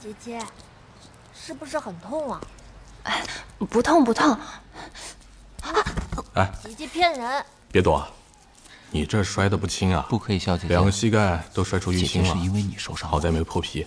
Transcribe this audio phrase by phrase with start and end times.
[0.00, 0.40] 姐姐，
[1.34, 2.40] 是不是很痛啊？
[3.04, 3.22] 哎
[3.70, 4.38] 不痛不痛。
[6.34, 7.44] 哎，姐姐骗人！
[7.72, 8.06] 别躲，
[8.90, 10.06] 你这摔的不轻啊！
[10.08, 12.32] 不可以笑姐姐，两个膝盖都摔出淤青了。
[12.32, 13.86] 是因为你受伤，好在没破皮。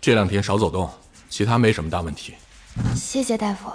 [0.00, 0.90] 这两天少走动，
[1.28, 2.34] 其他没什么大问题。
[2.96, 3.70] 谢谢大夫。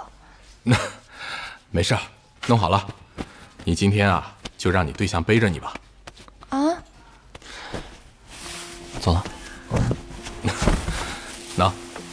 [0.64, 0.76] 那
[1.70, 1.96] 没事，
[2.46, 2.86] 弄好了。
[3.64, 5.74] 你今天啊，就让你对象背着你吧。
[6.50, 6.58] 啊？
[9.00, 9.24] 走了。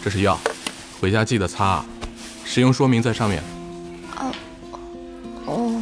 [0.05, 0.39] 喏，这是药，
[1.01, 1.83] 回家记得擦，
[2.43, 3.41] 使用说明在上面。
[4.15, 4.31] 哦。
[5.47, 5.81] 哦。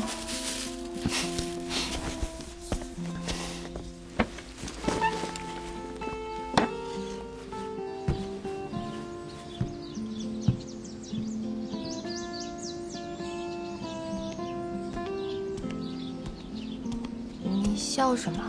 [17.44, 18.40] 你笑什么？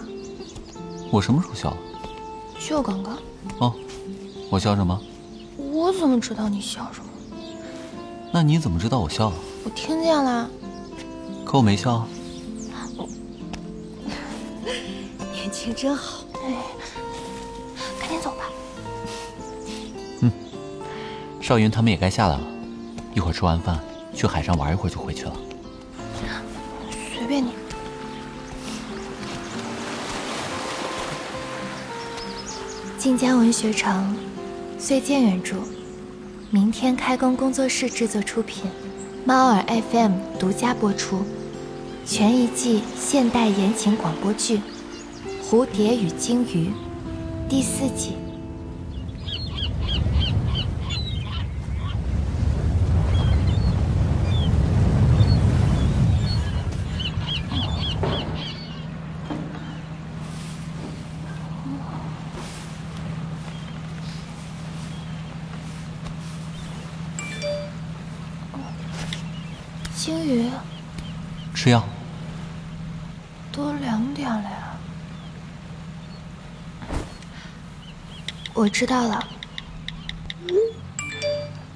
[1.11, 1.77] 我什么时候笑了？
[2.61, 3.19] 就刚刚。
[3.59, 3.75] 哦，
[4.51, 4.97] 我笑什么？
[6.25, 7.11] 知道你笑什么？
[8.33, 9.37] 那你怎么知道我笑了？
[9.63, 10.49] 我听见了。
[11.45, 12.09] 可我没笑。
[15.35, 16.25] 年轻真好。
[16.43, 16.57] 哎，
[18.01, 18.45] 赶紧走吧。
[20.21, 20.33] 嗯，
[21.43, 22.43] 少云他们也该下来了，
[23.13, 23.79] 一会儿吃完饭
[24.15, 25.37] 去海上玩一会儿就回去了。
[27.15, 27.51] 随便你。
[32.99, 34.17] 晋江文学城，
[34.79, 35.57] 岁剑原著，
[36.55, 38.71] 明天开工工作室制作出品，
[39.25, 41.25] 猫耳 FM 独家播出，
[42.07, 44.59] 全一季现代言情广播剧
[45.51, 46.69] 《蝴蝶与鲸鱼》
[47.49, 48.17] 第四季。
[69.97, 70.51] 鲸鱼，
[71.55, 71.83] 吃药。
[73.51, 74.77] 都两点了呀。
[78.65, 79.23] 我知道了。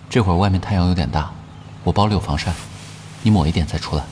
[0.09, 1.31] 这会儿外面太阳有点大，
[1.85, 2.51] 我包里有防晒，
[3.21, 4.03] 你抹一点再出来。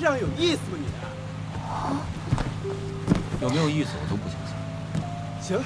[0.00, 0.86] 这样有意思吗你？
[3.42, 4.56] 有没有意思我都不相信。
[5.42, 5.62] 行，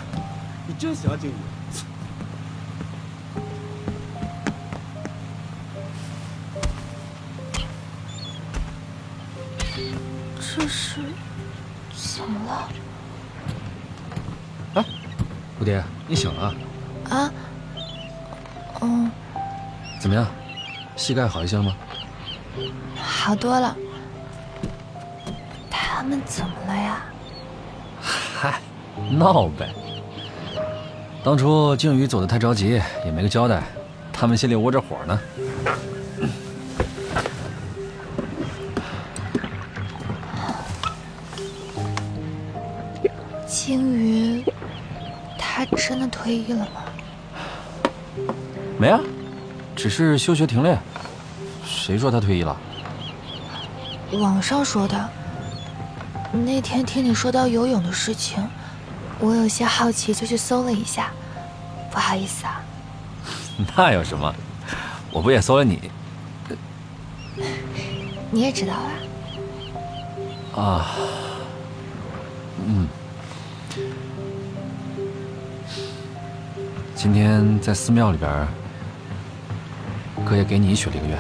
[0.67, 1.35] 你真喜欢鲸鱼。
[10.41, 11.01] 这是
[11.95, 12.69] 怎么了？
[14.75, 14.85] 哎，
[15.61, 16.53] 蝴蝶，你醒了？
[17.09, 17.31] 啊？
[18.81, 19.09] 嗯。
[20.01, 20.27] 怎么样？
[20.97, 21.77] 膝盖好一些了吗？
[23.01, 23.77] 好多了。
[29.11, 29.69] 闹呗。
[31.23, 33.63] 当初鲸鱼走的太着急，也没个交代，
[34.13, 35.21] 他们心里窝着火呢。
[43.47, 44.45] 鲸鱼，
[45.39, 46.83] 他真的退役了吗？
[48.77, 49.01] 没啊，
[49.75, 50.79] 只是休学停练。
[51.65, 52.55] 谁说他退役了？
[54.13, 55.09] 网上说的。
[56.33, 58.47] 那天听你说到游泳的事情，
[59.25, 61.11] 我有些好奇，就去搜了一下。
[61.91, 62.61] 不好意思啊。
[63.75, 64.35] 那有什么？
[65.11, 65.91] 我不也搜了你？
[68.31, 70.61] 你也知道啊？
[70.61, 70.87] 啊，
[72.67, 72.87] 嗯。
[76.95, 78.47] 今天在寺庙里边，
[80.25, 81.19] 哥也给你许了一个愿，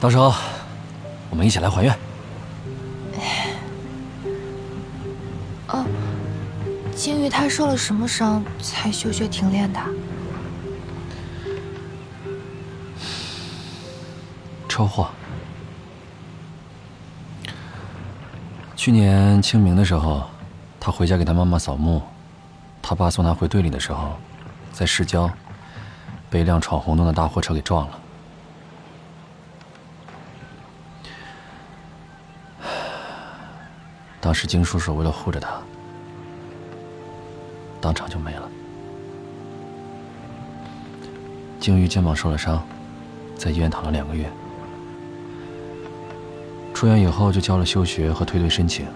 [0.00, 0.34] 到时候
[1.30, 1.96] 我们一起来还愿。
[7.02, 9.80] 金鱼他受了什么伤才休学停练的？
[14.68, 15.10] 车祸。
[18.76, 20.30] 去年清明的时候，
[20.78, 22.00] 他回家给他妈妈扫墓，
[22.80, 24.16] 他爸送他回队里的时候，
[24.70, 25.28] 在市郊
[26.30, 27.98] 被一辆闯红灯的大货车给撞了。
[34.20, 35.60] 当时金叔叔为了护着他，
[37.82, 38.48] 当场就没了。
[41.60, 42.62] 鲸鱼肩膀受了伤，
[43.36, 44.30] 在医院躺了两个月。
[46.72, 48.86] 出院以后就交了休学和退队申请，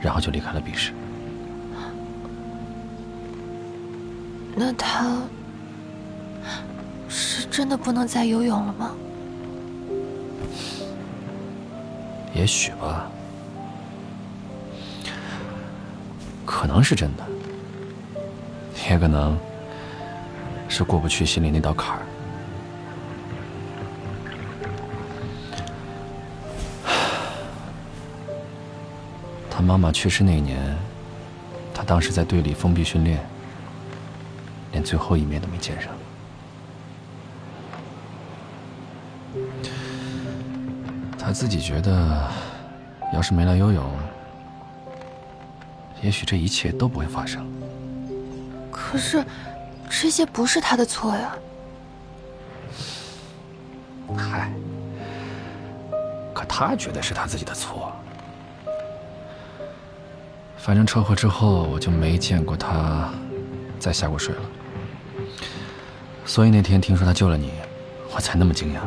[0.00, 0.92] 然后就离开了笔试。
[4.54, 5.22] 那他
[7.08, 8.90] 是真的不能再游泳了吗？
[12.34, 13.10] 也许吧，
[16.66, 17.24] 可能是真的，
[18.90, 19.38] 也可能
[20.68, 22.02] 是过不去心里那道坎儿。
[29.48, 30.58] 他妈妈去世那年，
[31.72, 33.24] 他当时在队里封闭训练，
[34.72, 35.92] 连最后一面都没见上。
[41.16, 42.28] 他自己觉得，
[43.14, 43.88] 要是没来游泳，
[46.02, 47.46] 也许这一切都不会发生。
[48.70, 49.24] 可是，
[49.88, 51.34] 这些不是他的错呀。
[54.16, 54.52] 嗨，
[56.32, 57.92] 可他觉得是他自己的错。
[60.56, 63.10] 反正车祸之后，我就没见过他
[63.78, 64.40] 再下过水了。
[66.24, 67.52] 所以那天听说他救了你，
[68.14, 68.80] 我才那么惊讶。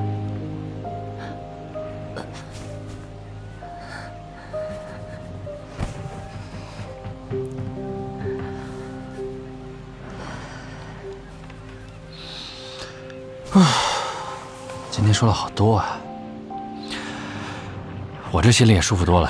[15.19, 16.00] 说了好多啊，
[18.31, 19.30] 我这心里也舒服多了。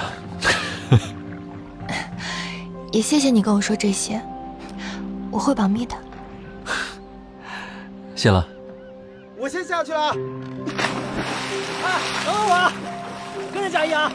[2.94, 4.22] 也谢谢你跟我说这些，
[5.32, 5.96] 我会保密的。
[8.16, 8.48] 谢了。
[9.36, 10.10] 我先下去了。
[11.84, 12.72] 哎，等等我，
[13.52, 14.12] 跟着佳怡啊。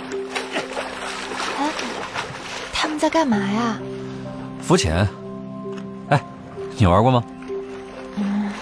[1.59, 1.70] 哎，
[2.73, 3.81] 他们在干嘛呀？
[4.62, 5.09] 浮潜。
[6.11, 6.23] 哎，
[6.77, 7.25] 你玩过吗？
[8.19, 8.53] 嗯，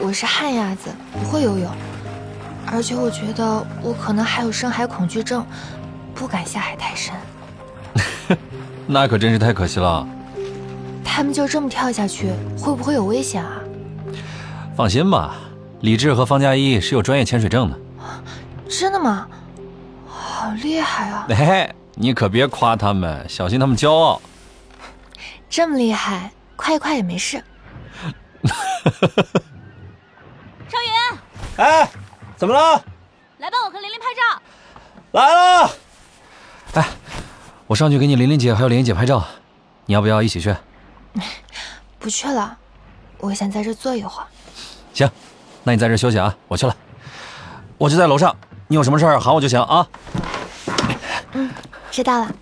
[0.00, 1.70] 我是旱鸭子，不会游泳，
[2.72, 5.44] 而且我觉得我可能还有深海恐惧症，
[6.14, 7.14] 不敢下海太深。
[8.86, 10.06] 那可真是太可惜了。
[11.04, 13.60] 他们就这么跳下去，会不会有危险啊？
[14.76, 15.34] 放心吧，
[15.80, 17.78] 李志和方佳一是有专业潜水证的。
[18.68, 19.26] 真的吗？
[20.06, 21.26] 好厉害啊！
[21.30, 24.20] 哎，你可别夸他们，小心他们骄傲。
[25.50, 27.42] 这么厉害，夸一夸也没事。
[30.68, 31.18] 少云，
[31.56, 31.88] 哎，
[32.38, 32.82] 怎么了？
[33.38, 34.42] 来帮我和琳琳拍照。
[35.12, 35.70] 来了。
[36.74, 36.88] 哎。
[37.66, 39.22] 我上去给你琳琳姐还有莲姐拍照，
[39.84, 40.56] 你要不要一起去？
[41.98, 42.56] 不去了，
[43.18, 44.26] 我想在这坐一会儿。
[44.94, 45.10] 行，
[45.64, 46.74] 那你在这休息啊，我去了。
[47.76, 48.34] 我就在楼上，
[48.68, 49.86] 你有什么事儿喊我就行啊。
[51.32, 51.50] 嗯，
[51.90, 52.32] 知道了。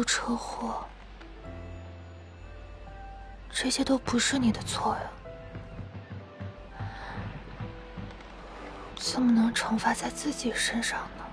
[0.00, 0.84] 出车祸。
[3.52, 5.00] 这些都不是你的错呀，
[8.96, 11.24] 怎么能惩罚在自己身上呢？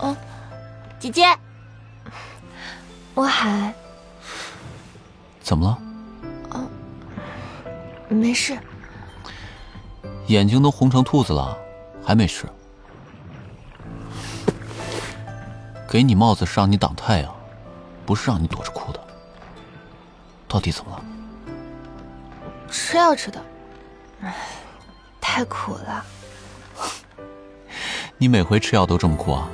[0.00, 0.16] 哦，
[0.98, 1.24] 姐姐，
[3.14, 3.72] 我海，
[5.40, 5.91] 怎么了？
[8.12, 8.58] 哦，没事。
[10.26, 11.56] 眼睛都红成兔子了，
[12.04, 12.46] 还没事？
[15.88, 17.34] 给你帽子是让你挡太阳，
[18.04, 19.00] 不是让你躲着哭的。
[20.46, 21.02] 到底怎么了？
[22.70, 23.42] 吃药吃的，
[25.18, 26.04] 太苦了。
[28.18, 29.48] 你每回吃药都这么哭啊？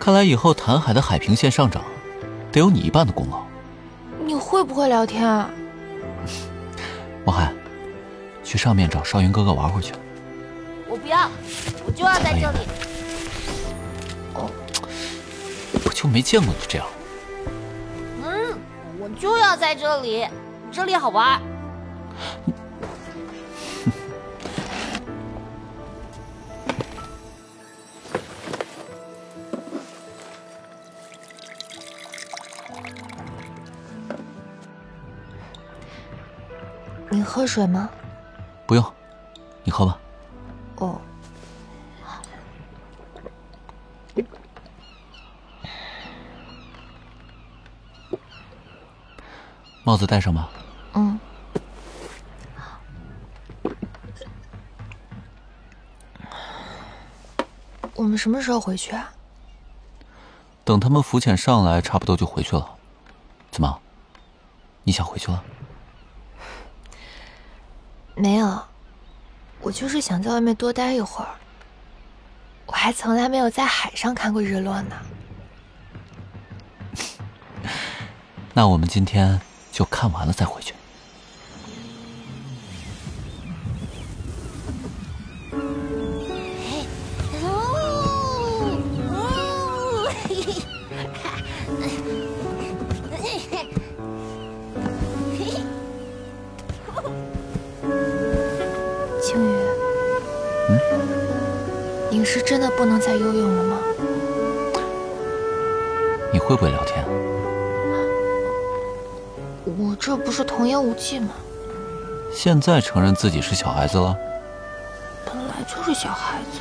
[0.00, 1.82] 看来以后潭海的海平线上涨，
[2.50, 3.42] 得有你一半的功劳。
[4.24, 5.50] 你会不会聊天啊？
[7.24, 7.52] 王海。
[8.42, 9.94] 去上面找少云哥哥玩会儿去。
[10.86, 11.30] 我不要，
[11.86, 12.58] 我就要在这里。
[14.34, 14.50] 哦，
[15.84, 16.86] 我就没见过你这样。
[18.22, 18.58] 嗯，
[19.00, 20.28] 我就要在这里，
[20.70, 21.40] 这里好玩。
[22.44, 22.52] 你
[37.34, 37.90] 喝水吗？
[38.64, 38.94] 不用，
[39.64, 39.98] 你喝吧。
[40.76, 41.00] 哦。
[49.82, 50.48] 帽子戴上吧。
[50.92, 51.18] 嗯。
[57.96, 59.12] 我们什么时候回去啊？
[60.62, 62.76] 等他们浮潜上来，差不多就回去了。
[63.50, 63.80] 怎么？
[64.84, 65.42] 你想回去了？
[68.24, 68.58] 没有，
[69.60, 71.28] 我就是想在外面多待一会儿。
[72.64, 74.96] 我还从来没有在海上看过日落呢。
[78.54, 79.38] 那我们今天
[79.70, 80.74] 就看完了再回去。
[112.44, 114.14] 现在承认自己是小孩子了？
[115.24, 116.60] 本来就是小孩子。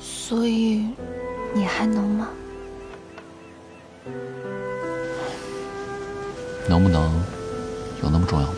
[0.00, 0.86] 所以，
[1.52, 2.28] 你还能吗？
[6.68, 7.12] 能不能
[8.04, 8.54] 有那么重要吗？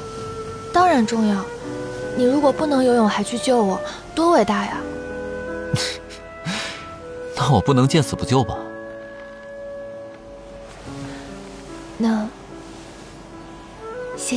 [0.75, 1.43] 当然重要。
[2.19, 3.81] 你如果不能游泳还去救我，
[4.15, 4.77] 多伟大呀！
[7.35, 8.59] 那我不能见死不救吧？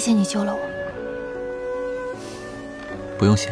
[0.05, 0.59] 谢谢你救了我。
[3.17, 3.49] 不用谢。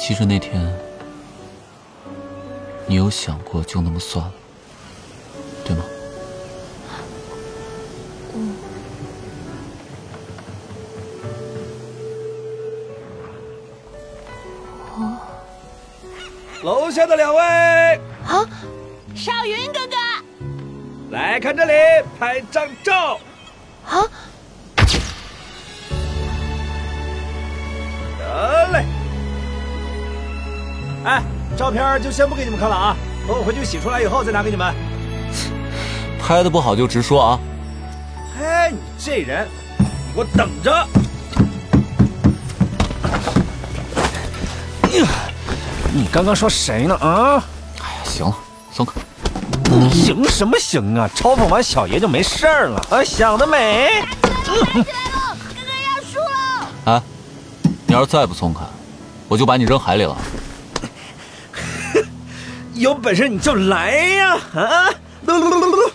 [0.00, 0.74] 其实那天，
[2.86, 4.32] 你有想过就那么算了，
[16.92, 17.40] 下的两位。
[17.40, 18.46] 啊，
[19.14, 19.96] 少云哥哥，
[21.10, 21.72] 来看这里，
[22.20, 23.18] 拍张照。
[23.88, 24.04] 啊。
[28.18, 28.84] 得嘞。
[31.04, 31.22] 哎，
[31.56, 32.96] 照片就先不给你们看了啊，
[33.26, 34.74] 等我回去洗出来以后再拿给你们。
[36.20, 37.40] 拍的不好就直说啊！
[38.40, 39.84] 哎，你这人，你
[40.14, 40.72] 给我等着！
[45.94, 46.94] 你刚刚说谁呢？
[46.96, 47.44] 啊！
[47.80, 48.34] 哎呀，行了，
[48.72, 48.94] 松开。
[49.90, 51.08] 行什么行啊？
[51.14, 53.04] 嘲讽完小爷就没事了啊？
[53.04, 54.02] 想得美！
[54.42, 56.66] 起来了，哥哥要输了！
[56.86, 57.02] 哎，
[57.86, 58.60] 你要是再不松开，
[59.28, 60.16] 我就把你扔海里了。
[62.72, 64.38] 有本事你就来呀！
[64.54, 64.88] 啊！
[65.26, 65.92] 噜噜噜噜噜！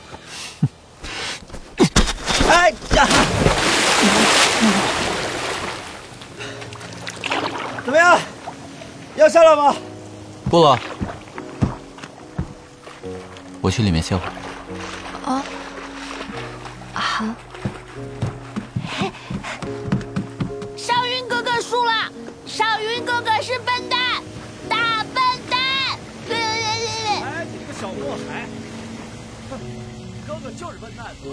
[2.49, 3.07] 哎呀！
[7.83, 8.19] 怎么样？
[9.15, 9.75] 要下来吗？
[10.49, 10.79] 不了，
[13.61, 14.31] 我去里面歇会儿。
[15.25, 15.43] 哦，
[16.93, 17.25] 好。
[20.77, 22.09] 少云哥哥输了，
[22.45, 24.23] 少云哥哥是笨蛋，
[24.69, 25.59] 大笨蛋！
[26.29, 28.47] 哎，你这个小祸害！
[29.49, 29.59] 哼，
[30.25, 31.29] 哥哥就是笨蛋，怎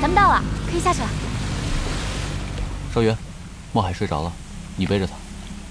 [0.00, 1.08] 咱们到了，可以下去了。
[2.92, 3.16] 少云，
[3.72, 4.30] 莫海睡着了，
[4.76, 5.14] 你背着他，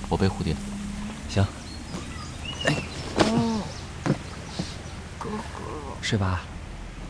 [0.09, 0.55] 我背蝴蝶。
[1.29, 1.45] 行。
[2.65, 2.75] 哎。
[3.19, 3.61] 哦。
[5.19, 5.37] 哥哥。
[6.01, 6.41] 睡吧，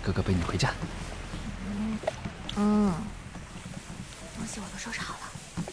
[0.03, 0.74] 哥哥背你回家。
[1.65, 1.98] 嗯。
[2.57, 2.93] 嗯。
[4.38, 5.19] 东西我都收拾好了，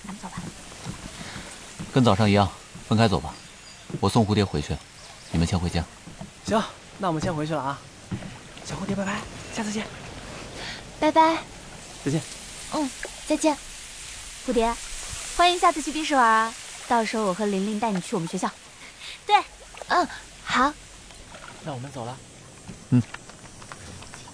[0.04, 0.36] 咱们走吧。
[1.92, 2.48] 跟早上一样，
[2.88, 3.34] 分开走吧。
[3.98, 4.76] 我送蝴蝶回去，
[5.32, 5.84] 你们先回家。
[6.46, 6.62] 行，
[6.98, 7.78] 那我们先回去了啊。
[8.64, 9.20] 小蝴蝶，拜拜，
[9.52, 9.84] 下次见。
[11.00, 11.38] 拜拜。
[12.04, 12.22] 再见。
[12.72, 12.88] 嗯，
[13.26, 13.56] 再见。
[14.46, 14.72] 蝴蝶，
[15.36, 16.54] 欢迎下次去冰室玩啊！
[16.86, 18.48] 到时候我和玲玲带你去我们学校。
[19.26, 19.36] 对，
[19.88, 20.06] 嗯，
[20.44, 20.72] 好。
[21.64, 22.16] 那我们走了。
[22.90, 23.02] 嗯。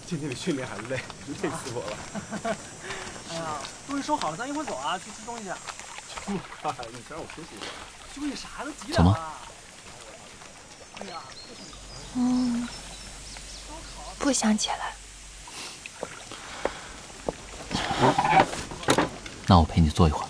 [0.08, 1.00] 今天比训练还累，
[1.42, 2.56] 累死我了。
[3.28, 3.58] 哎呀，
[3.88, 5.44] 东西收好了，咱一会儿走啊，去吃东西。
[6.25, 7.66] 这么快，你先让我休息一下。
[8.14, 9.32] 休息啥都几点了？
[11.00, 11.20] 哎呀。
[12.14, 12.68] 嗯，
[14.18, 14.94] 不想起来。
[19.48, 20.28] 那我陪你坐一会儿。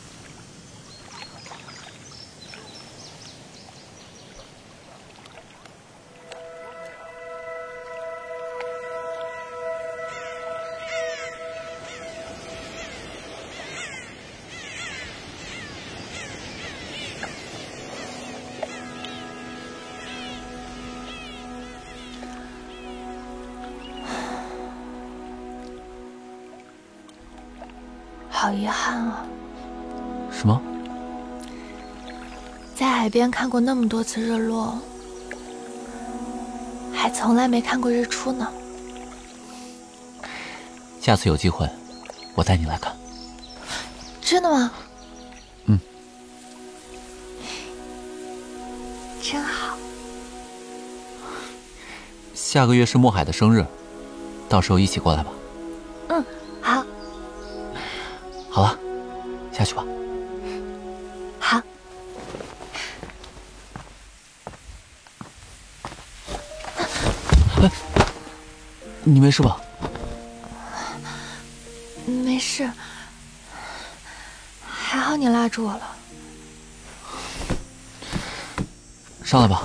[33.16, 34.78] 边看过那么多次日落，
[36.92, 38.46] 还从来没看过日出呢。
[41.00, 41.66] 下次有机会，
[42.34, 42.94] 我带你来看。
[44.20, 44.70] 真的吗？
[45.64, 45.80] 嗯。
[49.22, 49.78] 真好。
[52.34, 53.64] 下个月是墨海的生日，
[54.46, 55.32] 到时候一起过来吧。
[69.08, 69.56] 你没事吧？
[72.06, 72.68] 没事，
[74.68, 75.96] 还好你拉住我了。
[79.24, 79.62] 上来吧，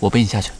[0.00, 0.50] 我背你下去。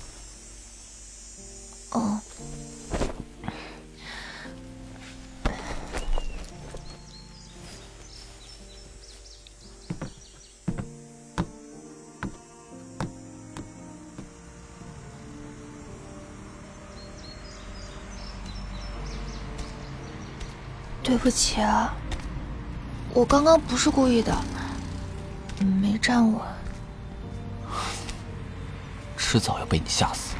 [21.22, 21.94] 不起啊，
[23.14, 24.36] 我刚刚不是故意的，
[25.80, 26.40] 没站稳，
[29.16, 30.34] 迟早要被你吓死。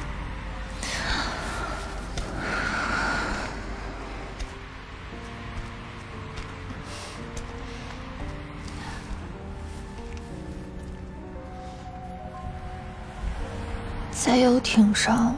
[14.11, 15.33] 在游艇上，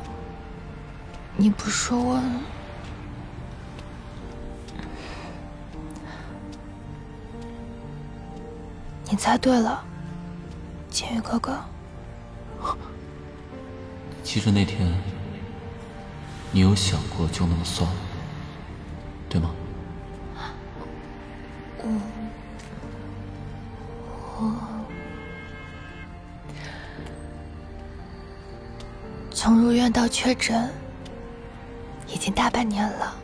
[1.38, 2.20] 你不是问？
[9.16, 9.82] 你猜对了，
[10.92, 11.58] 剑宇哥哥。
[14.22, 14.94] 其实那天，
[16.52, 17.96] 你有想过就那么算了，
[19.30, 19.52] 对吗？
[21.78, 21.88] 我
[24.38, 24.52] 我
[29.32, 30.70] 从入院到确诊，
[32.06, 33.16] 已经大半年了。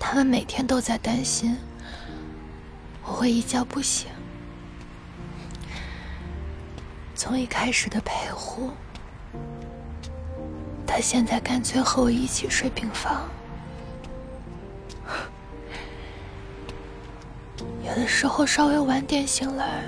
[0.00, 1.56] 他们每天都在担心。
[3.24, 4.06] 我一觉不醒，
[7.14, 8.70] 从一开始的陪护，
[10.86, 13.26] 他现在干脆和我一起睡病房。
[17.82, 19.84] 有的时候稍微晚点醒来，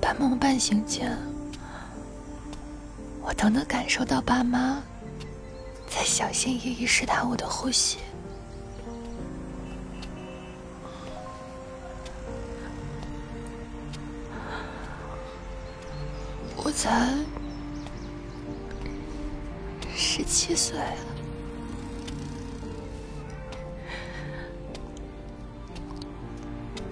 [0.00, 1.18] 半梦半醒间，
[3.20, 4.82] 我都能感受到爸妈
[5.86, 7.98] 在小心翼翼试探我的呼吸。
[16.76, 17.10] 才
[19.96, 20.78] 十七岁，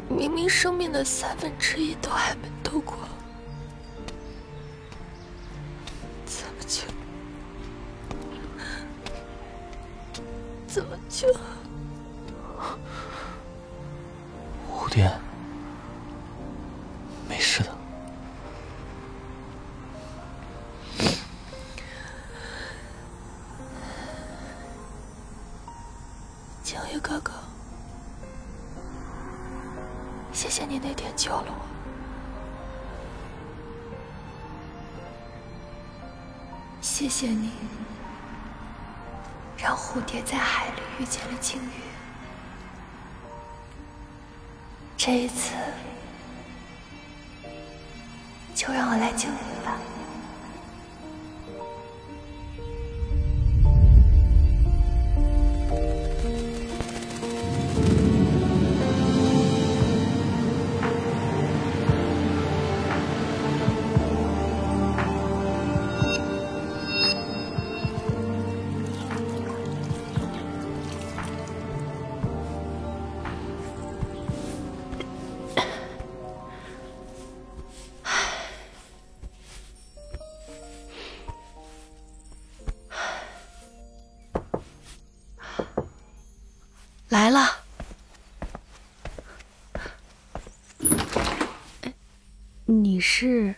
[0.09, 2.97] 明明生命的三分之一都还没度过，
[93.07, 93.55] 是？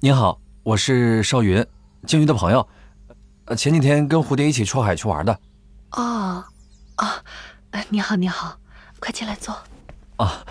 [0.00, 1.66] 您好，我是邵云，
[2.06, 2.68] 鲸鱼的朋友。
[3.46, 5.40] 呃，前几天跟蝴蝶一起出海去玩的。
[5.92, 6.44] 哦，
[6.96, 7.24] 啊，
[7.88, 8.58] 你好，你好，
[9.00, 9.58] 快进来坐。
[10.18, 10.44] 啊。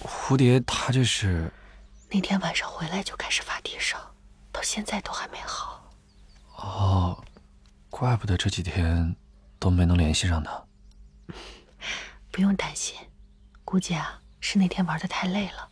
[0.00, 1.52] 蝴蝶，他这是？
[2.08, 3.98] 那天晚上回来就开始发低烧，
[4.52, 5.90] 到现在都还没好。
[6.54, 7.24] 哦，
[7.90, 9.16] 怪不得这几天
[9.58, 10.62] 都没能联系上他。
[12.36, 12.94] 不用担心，
[13.64, 15.66] 估计啊是那天玩的太累了。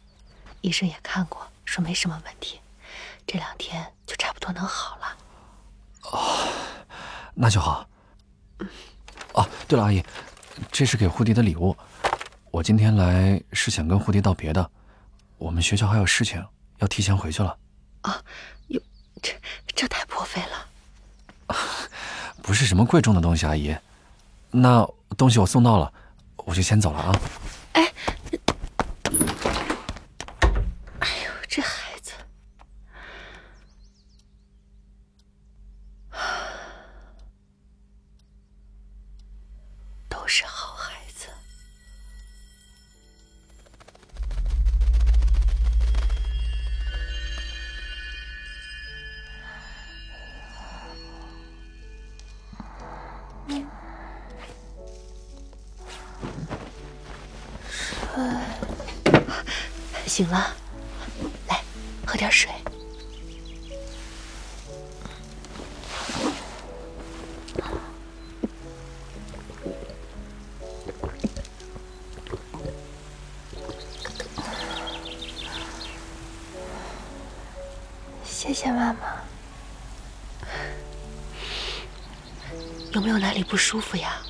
[0.63, 2.59] 医生也看过，说没什么问题，
[3.27, 5.17] 这两天就差不多能好了。
[6.05, 6.49] 哦，
[7.35, 7.87] 那就好。
[9.35, 10.03] 哦，对了，阿姨，
[10.73, 11.77] 这是给蝴蝶的礼物。
[12.51, 14.71] 我今天来是想跟蝴蝶道别的，
[15.37, 16.43] 我们学校还有事情，
[16.79, 17.59] 要提前回去了。
[18.01, 18.23] 啊，
[18.69, 18.81] 哟，
[19.21, 19.35] 这
[19.67, 21.57] 这太破费了。
[22.41, 23.77] 不是什么贵重的东西，阿姨。
[24.51, 25.93] 那东西我送到了，
[26.45, 27.21] 我就先走了啊。
[27.73, 27.93] 哎，
[31.01, 32.13] 哎呦，这孩子
[40.09, 40.64] 都是好
[60.15, 60.55] 醒了，
[61.49, 61.61] 来
[62.07, 62.49] 喝点水。
[78.23, 79.01] 谢谢妈妈。
[82.93, 84.23] 有没有哪里不舒服呀？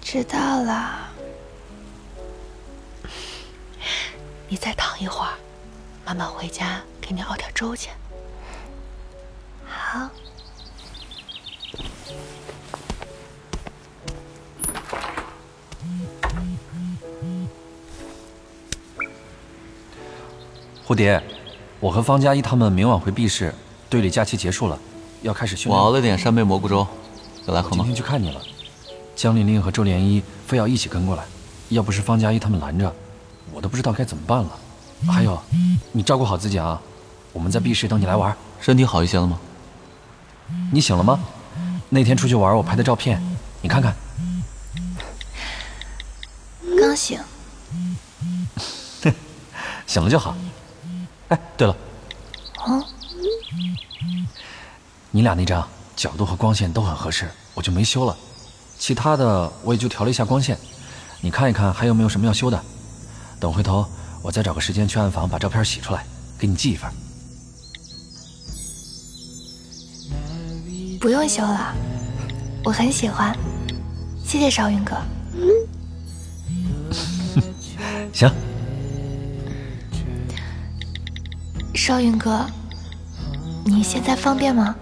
[0.01, 1.09] 知道了。
[4.47, 5.33] 你再躺一会儿，
[6.05, 7.89] 妈妈回家给你熬点粥去。
[9.65, 10.09] 好。
[20.85, 21.23] 蝴蝶，
[21.79, 23.55] 我和方佳一他们明晚回 B 市，
[23.89, 24.77] 队里假期结束了，
[25.23, 25.75] 要开始训练。
[25.75, 26.85] 我熬了点扇贝蘑菇粥，
[27.47, 27.77] 要来喝吗？
[27.77, 28.41] 今天去看你了，
[29.15, 31.23] 江玲玲和周莲依非要一起跟过来，
[31.69, 32.93] 要不是方佳一他们拦着，
[33.51, 34.49] 我都不知道该怎么办了。
[35.07, 35.41] 还有，
[35.91, 36.81] 你照顾好自己啊，
[37.33, 38.35] 我们在 B 市等你来玩。
[38.61, 39.39] 身体好一些了吗？
[40.71, 41.19] 你醒了吗？
[41.89, 43.21] 那天出去玩我拍的照片，
[43.61, 43.93] 你看看。
[46.79, 47.19] 刚醒。
[49.85, 50.35] 醒了就好。
[51.27, 51.75] 哎，对了，
[52.65, 52.83] 哦，
[55.11, 58.15] 你俩那张角度和光线都很合适，我就没修了。
[58.77, 60.57] 其他的我也就调了一下光线，
[61.21, 62.61] 你看一看还有没有什么要修的。
[63.39, 63.85] 等回头
[64.21, 66.05] 我再找个时间去暗房把照片洗出来，
[66.37, 66.91] 给你寄一份。
[70.99, 71.75] 不用修了，
[72.63, 73.37] 我很喜欢，
[74.25, 74.95] 谢谢少云哥。
[78.13, 78.31] 行。
[81.75, 82.45] 少云哥，
[83.65, 84.73] 你现在方便吗？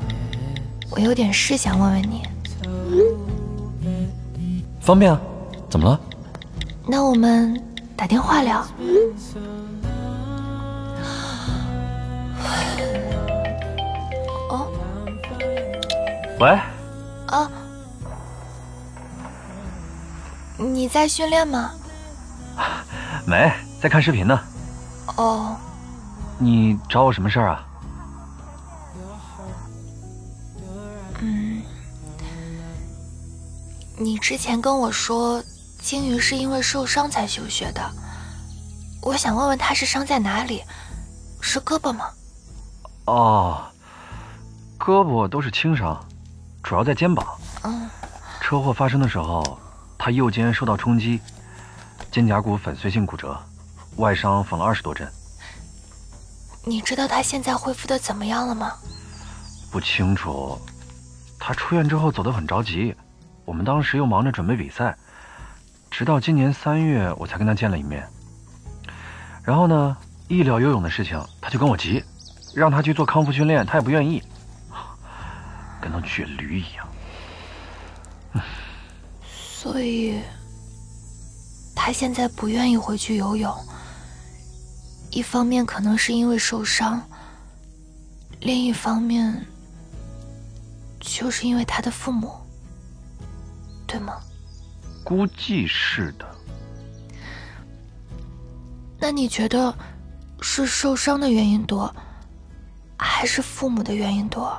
[0.91, 2.23] 我有点事想问问你。
[4.82, 5.19] 方便啊，
[5.69, 5.99] 怎么了？
[6.86, 7.62] 那我们
[7.95, 8.65] 打电话聊。
[14.49, 14.67] 哦。
[16.39, 16.49] 喂。
[17.27, 17.49] 啊。
[20.58, 21.71] 你在训练吗？
[23.25, 23.51] 没，
[23.82, 24.39] 在看视频呢。
[25.15, 25.56] 哦。
[26.38, 27.65] 你找我什么事儿啊？
[34.01, 35.43] 你之前跟我说，
[35.79, 37.91] 鲸鱼是因为受伤才休学的。
[39.03, 40.63] 我想问问他是伤在哪里？
[41.39, 42.05] 是胳膊吗？
[43.05, 43.63] 哦，
[44.79, 46.03] 胳膊都是轻伤，
[46.63, 47.39] 主要在肩膀。
[47.61, 47.87] 嗯。
[48.41, 49.59] 车祸发生的时候，
[49.99, 51.21] 他右肩受到冲击，
[52.11, 53.39] 肩胛骨粉碎性骨折，
[53.97, 55.07] 外伤缝了二十多针。
[56.65, 58.73] 你知道他现在恢复的怎么样了吗？
[59.71, 60.59] 不清楚，
[61.39, 62.95] 他出院之后走得很着急，
[63.45, 64.97] 我们当时又忙着准备比赛，
[65.89, 68.08] 直到今年三月我才跟他见了一面。
[69.43, 72.04] 然后呢，一聊游泳的事情，他就跟我急，
[72.54, 74.23] 让他去做康复训练，他也不愿意，
[75.82, 76.88] 跟头倔驴一样。
[79.23, 80.19] 所以，
[81.75, 83.54] 他现在不愿意回去游泳。
[85.12, 87.01] 一方面可能是因为受伤，
[88.39, 89.45] 另一方面
[90.99, 92.32] 就是因为他的父母，
[93.91, 94.13] 对吗？
[95.04, 96.25] 估计是的。
[98.97, 99.75] 那你觉得
[100.39, 101.93] 是受伤的原因多，
[102.97, 104.58] 还是父母的原因多？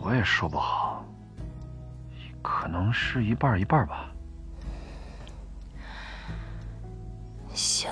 [0.00, 1.04] 我也说不好，
[2.40, 4.06] 可能是一半一半吧。
[7.52, 7.90] 行，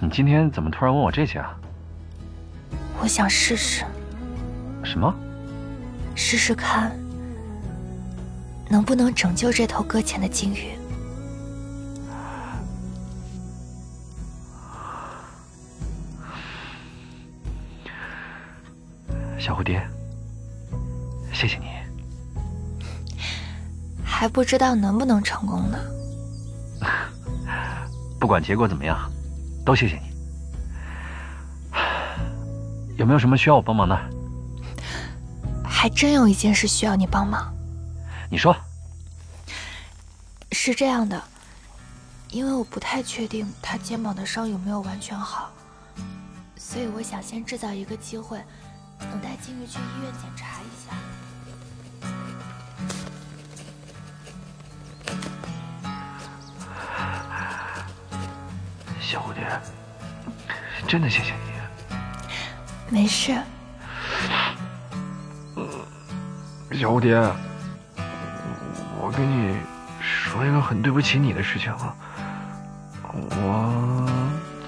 [0.00, 1.58] 你今天怎么突然问我这些啊？
[3.00, 3.84] 我想试试，
[4.84, 5.14] 什么？
[6.14, 6.98] 试试看
[8.68, 10.72] 能不能拯救这头搁浅的鲸鱼。
[19.38, 19.80] 小蝴蝶，
[21.32, 21.66] 谢谢你。
[24.04, 25.78] 还不知道能不能成功呢。
[28.18, 29.10] 不管结果怎么样，
[29.64, 30.07] 都谢谢你。
[32.98, 33.96] 有没有什么需要我帮忙的？
[35.64, 37.54] 还真有一件事需要你帮忙。
[38.28, 38.54] 你说。
[40.50, 41.22] 是这样的，
[42.30, 45.52] 因为我不太确定他肩膀的伤有没有完全好，
[46.56, 48.42] 所以我想先制造一个机会，
[48.98, 50.96] 能带金鱼去医院检查一下。
[59.00, 59.46] 小蝴蝶，
[60.88, 61.47] 真的谢谢你。
[62.90, 63.32] 没事。
[66.72, 67.16] 小蝴蝶，
[69.00, 69.56] 我跟你
[70.00, 71.94] 说一个很对不起你的事情啊。
[73.12, 74.06] 我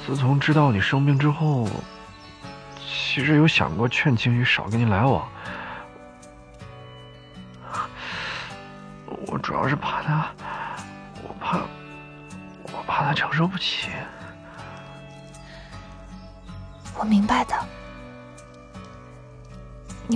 [0.04, 1.68] 自从知道你生病之后，
[2.78, 5.28] 其实有想过劝青雨少跟你来往。
[9.26, 10.30] 我主要是怕他，
[11.22, 11.58] 我怕，
[12.72, 13.88] 我怕他承受不起。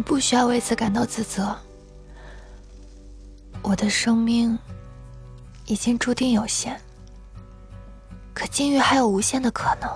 [0.04, 1.56] 不需要为此感到自责。
[3.62, 4.58] 我的生命
[5.64, 6.78] 已经注定有限，
[8.34, 9.90] 可金玉还有无限的可能。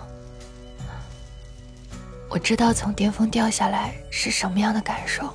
[2.31, 5.33] 我知道从巅峰掉下来是什么样的感受，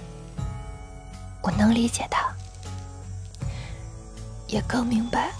[1.41, 2.33] 我能理解他，
[4.47, 5.31] 也更明白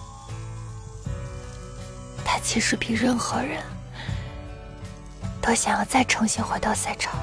[2.24, 3.62] 他其实比任何人
[5.42, 7.14] 都想要再重新回到赛场。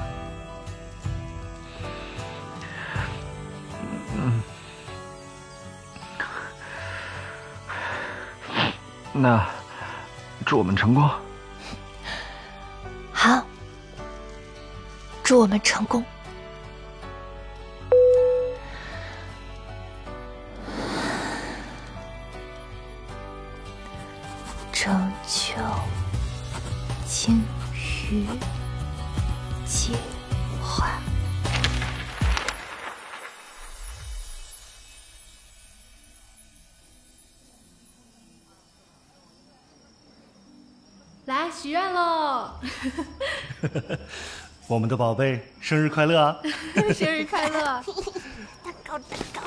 [9.13, 9.45] 那，
[10.45, 11.09] 祝我们成功。
[13.11, 13.45] 好，
[15.23, 16.03] 祝我们成功。
[44.81, 46.35] 们的宝贝生日快乐啊！
[46.91, 47.83] 生日快乐！
[48.63, 49.41] 蛋糕蛋糕，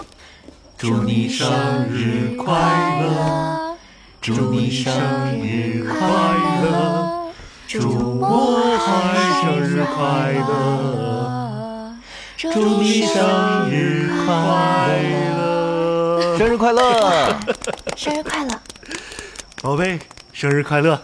[0.78, 1.50] 祝你生
[1.90, 2.54] 日快
[3.02, 3.76] 乐！
[4.22, 4.94] 祝你生
[5.42, 5.98] 日快
[6.62, 7.32] 乐！
[7.66, 11.96] 祝我海生日快乐！
[12.36, 14.32] 祝你生日快
[15.36, 16.38] 乐！
[16.38, 17.36] 生日快乐！
[17.96, 18.60] 生日快乐！
[19.60, 19.98] 宝贝，
[20.32, 21.02] 生日快乐！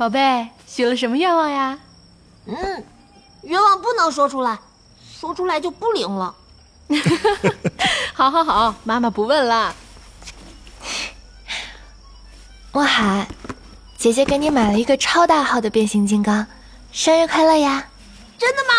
[0.00, 1.78] 宝贝，许了什么愿望呀？
[2.46, 2.56] 嗯，
[3.42, 4.58] 愿望不能说出来，
[5.20, 6.34] 说出来就不灵了。
[8.14, 9.74] 好，好，好，妈妈不问了。
[12.72, 13.28] 莫海，
[13.98, 16.46] 姐姐给你买了一个超大号的变形金刚，
[16.90, 17.86] 生日快乐呀！
[18.38, 18.72] 真的吗？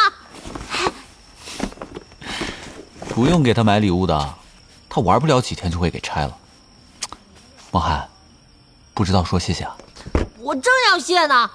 [3.14, 4.34] 不用给他买礼物的，
[4.90, 6.36] 他玩不了几天就会给拆了。
[7.70, 8.10] 孟涵，
[8.96, 9.78] 不知道说谢谢啊？
[10.42, 11.52] 我正要谢呢，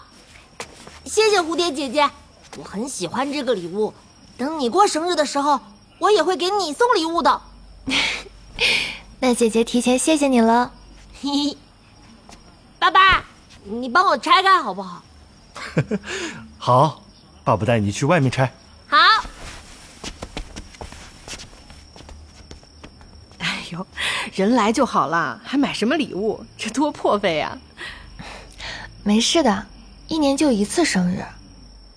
[1.05, 2.09] 谢谢蝴蝶姐姐，
[2.57, 3.93] 我很喜欢这个礼物。
[4.39, 5.61] 等你过生日的时候，
[5.99, 7.41] 我也会给你送礼物的。
[9.19, 10.71] 那姐姐提前谢谢你了。
[11.21, 11.57] 嘿嘿，
[12.79, 13.25] 爸爸，
[13.65, 15.03] 你帮我拆开好不好？
[16.57, 17.03] 好，
[17.43, 18.53] 爸爸带你去外面拆。
[18.87, 18.97] 好。
[23.39, 23.85] 哎呦，
[24.33, 26.47] 人来就好了，还买什么礼物？
[26.57, 27.59] 这多破费呀！
[29.07, 29.67] 没事的，
[30.09, 31.25] 一年就一次生日。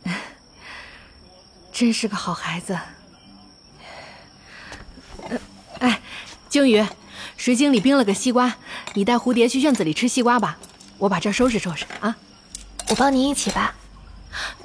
[1.73, 2.77] 真是个好孩子。
[5.27, 5.39] 呃
[5.79, 6.01] 哎，
[6.49, 6.85] 鲸鱼，
[7.35, 8.57] 水井里冰了个西瓜，
[8.93, 10.59] 你带蝴蝶去院子里吃西瓜吧，
[10.99, 12.15] 我把这儿收拾收拾啊。
[12.89, 13.73] 我帮您一起吧。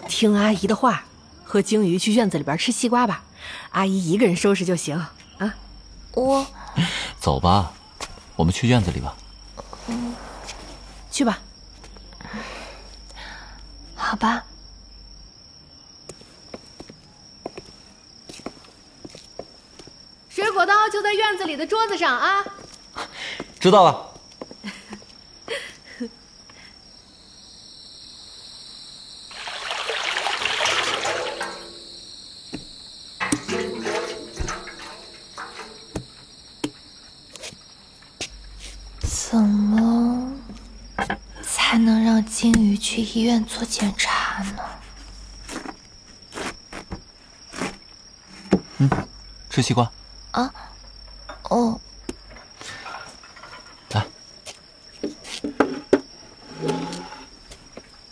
[0.06, 1.06] 听阿姨的话，
[1.44, 3.24] 和鲸鱼去院子里边吃西瓜吧。
[3.70, 5.02] 阿姨一个人收拾就行
[5.38, 5.54] 啊。
[6.12, 6.46] 我
[7.18, 7.72] 走吧，
[8.36, 9.16] 我们去院子里吧。
[9.86, 10.14] 嗯，
[11.10, 11.38] 去吧。
[14.14, 14.44] 好吧。
[20.28, 22.44] 水果刀就在院子里的桌子上啊。
[23.58, 24.10] 知道了。
[39.32, 40.13] 怎么
[41.74, 44.62] 才能让金鱼去医院做检查呢？
[48.78, 48.88] 嗯，
[49.50, 49.90] 吃西瓜。
[50.30, 50.54] 啊，
[51.50, 51.80] 哦，
[53.90, 54.06] 来，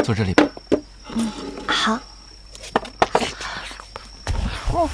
[0.02, 0.44] 坐这里吧。
[1.10, 1.32] 嗯，
[1.68, 2.00] 好。
[4.72, 4.90] 哦，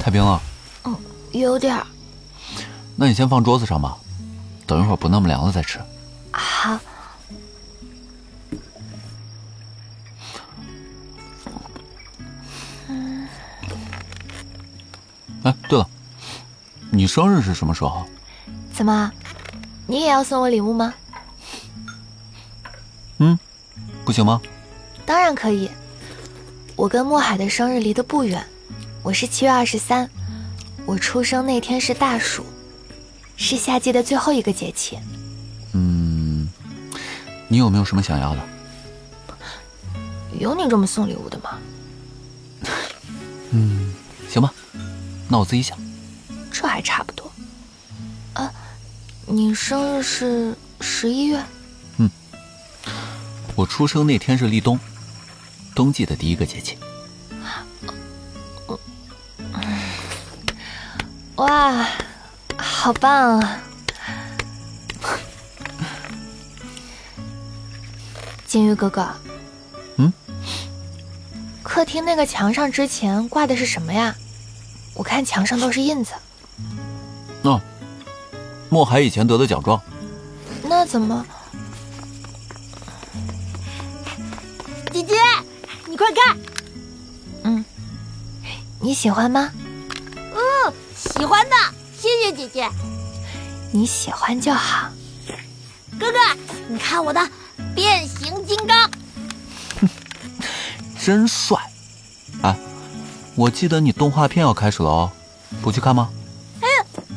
[0.00, 0.42] 太冰了。
[0.82, 0.98] 嗯，
[1.30, 1.86] 有点儿。
[2.96, 3.96] 那你先放桌子上吧，
[4.66, 5.78] 等一会儿不那么凉了再吃。
[6.32, 6.78] 好。
[12.88, 13.28] 嗯。
[15.42, 15.88] 哎，对了，
[16.90, 18.06] 你生日是什么时候？
[18.72, 19.12] 怎么，
[19.86, 20.94] 你也要送我礼物吗？
[23.18, 23.38] 嗯，
[24.04, 24.40] 不行吗？
[25.04, 25.70] 当然可以。
[26.76, 28.44] 我跟墨海的生日离得不远，
[29.02, 30.10] 我是七月二十三，
[30.86, 32.44] 我出生那天是大暑。
[33.36, 34.98] 是夏季的最后一个节气。
[35.72, 36.48] 嗯，
[37.48, 38.40] 你有没有什么想要的？
[40.38, 41.58] 有你这么送礼物的吗？
[43.50, 43.94] 嗯，
[44.28, 44.52] 行吧，
[45.28, 45.78] 那我自己想。
[46.50, 47.30] 这还差不多。
[48.32, 48.52] 啊，
[49.26, 51.40] 你生日是十一月？
[51.98, 52.10] 嗯，
[53.54, 54.78] 我出生那天是立冬，
[55.74, 56.76] 冬季的第一个节气。
[61.36, 61.86] 哇！
[62.84, 63.62] 好棒啊，
[68.46, 69.08] 金鱼哥哥。
[69.96, 70.12] 嗯，
[71.62, 74.14] 客厅那个墙上之前挂的是什么呀？
[74.92, 76.12] 我看墙上都是印子。
[77.44, 77.58] 哦，
[78.68, 79.80] 墨海以前得的奖状。
[80.64, 81.24] 那怎么？
[84.92, 85.14] 姐姐，
[85.88, 86.36] 你快看。
[87.44, 87.64] 嗯，
[88.78, 89.50] 你喜欢吗？
[90.18, 91.56] 嗯，喜欢的。
[92.04, 92.68] 谢谢姐姐，
[93.72, 94.90] 你喜欢就好。
[95.98, 96.18] 哥哥，
[96.68, 97.30] 你看我的
[97.74, 98.90] 变形金刚，
[101.02, 101.56] 真帅！
[102.42, 102.54] 哎，
[103.34, 105.10] 我记得你动画片要开始了哦，
[105.62, 106.10] 不去看吗？
[106.60, 106.68] 哎，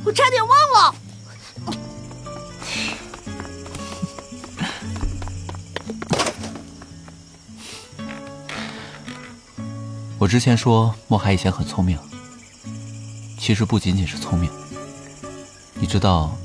[0.06, 0.95] 我差点忘了。
[10.17, 12.00] 我之前说墨海以前很聪明，
[13.38, 14.50] 其实不仅仅是聪明。
[15.88, 16.38] 你知道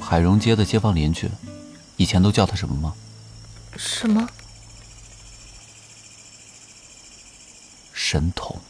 [0.00, 1.30] 海荣街的街坊邻居
[1.96, 2.92] 以前都叫他什么吗？
[3.76, 4.28] 什么？
[7.92, 8.60] 神童。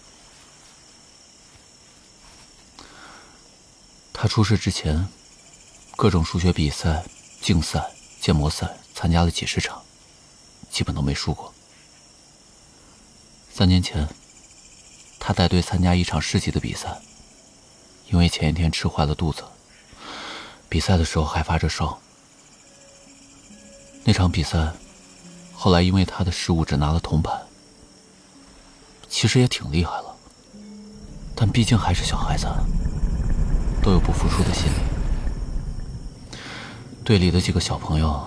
[4.12, 5.08] 他出事之前，
[5.96, 7.02] 各种数学比赛、
[7.40, 7.90] 竞赛、
[8.20, 9.82] 建模赛参加了几十场，
[10.70, 11.54] 基本都没输过。
[13.50, 14.06] 三年前，
[15.18, 17.00] 他带队参加一场市级的比赛，
[18.10, 19.42] 因为前一天吃坏了肚子。
[20.70, 21.98] 比赛的时候还发着烧。
[24.04, 24.72] 那场比赛，
[25.52, 27.32] 后来因为他的失误只拿了铜牌，
[29.08, 30.14] 其实也挺厉害了。
[31.34, 32.46] 但毕竟还是小孩子，
[33.82, 34.76] 都有不服输的心理。
[37.02, 38.22] 队里的几个小朋友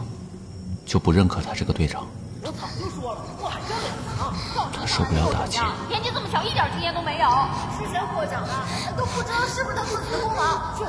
[0.86, 2.06] 就不认可他这个队长。
[2.42, 4.36] 我早就说了，我还真脸长，
[4.74, 5.60] 他受不了打击。
[5.88, 7.30] 年纪这么小，一点经验都没有。
[7.80, 8.52] 是谁获奖的？
[8.98, 10.78] 都不知道是不是他自己的功劳。
[10.78, 10.84] 就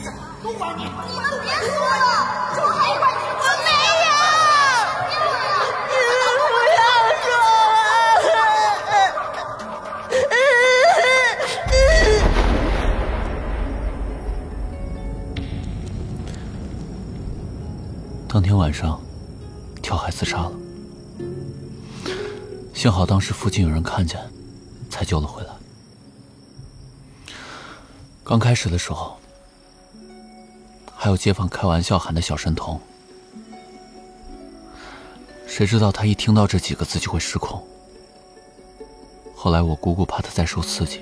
[0.00, 0.10] 是，
[0.42, 0.82] 都怪你！
[0.82, 0.92] 你们
[1.40, 3.22] 别说了，就还怪你！
[3.38, 3.70] 我没
[4.02, 4.10] 有！
[5.06, 5.14] 你
[6.34, 6.82] 不要
[7.22, 7.62] 说了。
[18.28, 19.00] 当天晚上，
[19.80, 20.52] 跳海自杀了。
[22.74, 24.18] 幸好当时附近有人看见，
[24.90, 25.50] 才救了回来。
[28.24, 29.21] 刚开始的时候。
[31.02, 32.80] 还有街坊开玩笑喊的小神童，
[35.48, 37.60] 谁知道他一听到这几个字就会失控。
[39.34, 41.00] 后来我姑姑怕他再受刺激，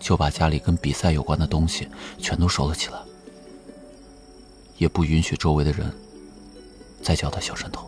[0.00, 1.88] 就把家里跟比赛有关的东西
[2.18, 2.98] 全都收了起来，
[4.76, 5.88] 也不允许周围的人
[7.00, 7.85] 再叫他小神童。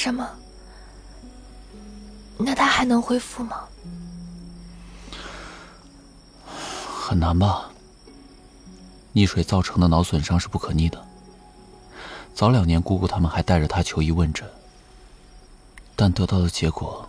[0.00, 0.26] 什么。
[2.38, 3.64] 那他还能恢复吗？
[6.46, 7.70] 很难吧。
[9.12, 11.06] 溺水造成的脑损伤是不可逆的。
[12.34, 14.48] 早两年，姑姑他们还带着他求医问诊，
[15.94, 17.06] 但得到的结果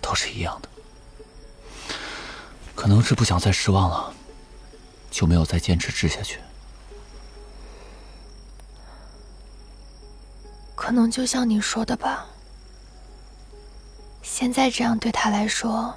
[0.00, 0.68] 都是一样的。
[2.74, 4.12] 可能是不想再失望了，
[5.12, 6.40] 就没有再坚持治下去。
[10.84, 12.26] 可能就像你说的吧。
[14.22, 15.94] 现在这样对他来说，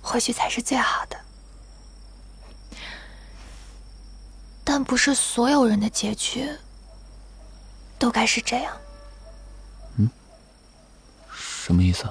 [0.00, 1.20] 或许才是最好的。
[4.64, 6.50] 但不是所有人的结局
[7.98, 8.74] 都该是这样。
[9.96, 10.08] 嗯？
[11.30, 12.08] 什么意思？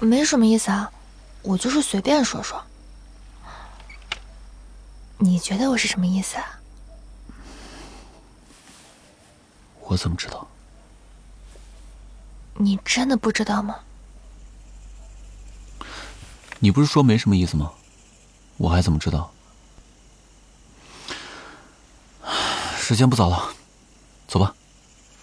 [0.00, 0.90] 没什么意思啊，
[1.42, 2.64] 我就是随便说说。
[5.18, 6.59] 你觉得我是什么意思啊？
[9.90, 10.46] 我怎么知道？
[12.54, 13.80] 你真的不知道吗？
[16.60, 17.72] 你不是说没什么意思吗？
[18.56, 19.32] 我还怎么知道？
[22.78, 23.52] 时间不早了，
[24.28, 24.54] 走吧，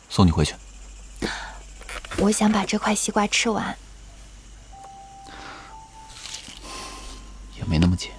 [0.10, 0.54] 送你回去。
[2.18, 3.78] 我想把这块西瓜吃完。
[7.56, 8.12] 也没那么紧。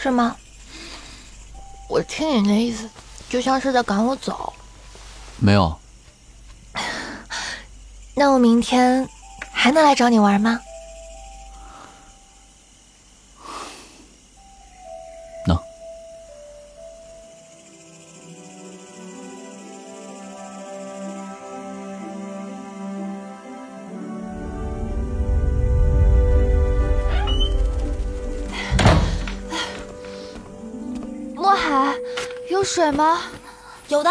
[0.00, 0.34] 是吗？
[1.88, 2.88] 我听你那意思，
[3.28, 4.52] 就像是在赶我走。
[5.38, 5.76] 没有。
[8.14, 9.08] 那我明天
[9.52, 10.60] 还能来找你玩吗？
[32.74, 33.20] 水吗？
[33.86, 34.10] 有的。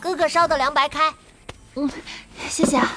[0.00, 1.14] 哥哥烧的凉白开，
[1.76, 1.88] 嗯，
[2.48, 2.92] 谢谢啊。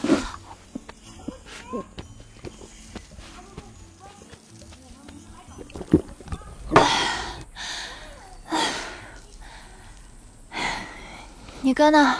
[11.61, 12.15] 你哥呢？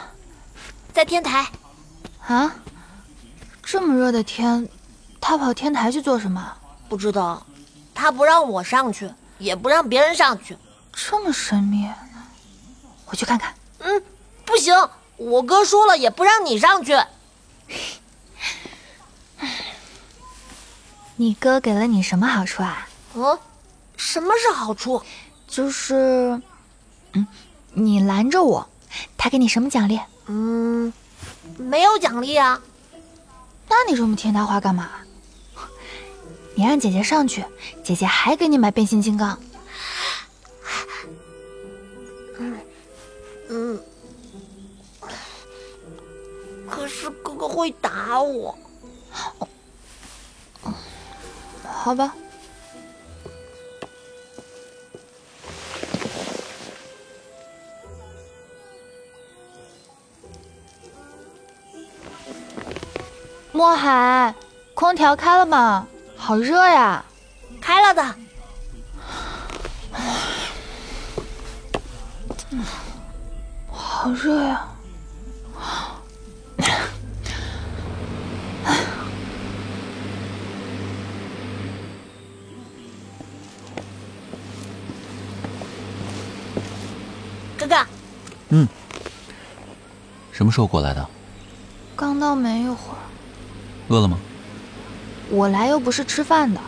[0.94, 1.48] 在天台。
[2.28, 2.56] 啊？
[3.64, 4.70] 这么热的天，
[5.20, 6.54] 他跑天台去做什么？
[6.88, 7.44] 不知道，
[7.96, 10.56] 他不让我上去，也不让别人上去，
[10.98, 11.88] 这么神秘。
[13.06, 13.54] 我去看看。
[13.80, 14.04] 嗯。
[14.44, 14.74] 不行，
[15.18, 16.98] 我哥说了也不让你上去。
[21.18, 22.88] 你哥给了你什么好处啊？
[23.14, 23.38] 嗯，
[23.98, 25.04] 什么是好处？
[25.48, 26.42] 就是，
[27.12, 27.28] 嗯，
[27.74, 28.70] 你拦着我，
[29.18, 30.00] 他给你什么奖励？
[30.28, 30.94] 嗯，
[31.58, 32.62] 没有奖励啊。
[33.68, 34.90] 那你这么听他话干嘛？
[36.56, 37.46] 你让姐姐上去，
[37.84, 39.38] 姐姐还给你买变形金刚。
[42.40, 42.60] 嗯，
[43.50, 43.80] 嗯。
[46.70, 48.58] 可是哥哥会打我，
[51.64, 52.14] 好吧。
[63.54, 64.36] 墨海，
[64.76, 65.88] 空调开了吗？
[66.16, 67.04] 好热呀！
[67.60, 68.16] 开了的。
[73.68, 74.66] 好热呀！
[87.58, 87.76] 哥哥，
[88.50, 88.68] 嗯，
[90.32, 91.10] 什么时候过来的？
[91.98, 93.00] 刚到没一会儿。
[93.90, 94.18] 饿了吗？
[95.30, 96.62] 我来又不是吃饭的。